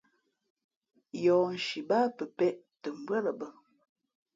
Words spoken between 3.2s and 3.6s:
lα bᾱ.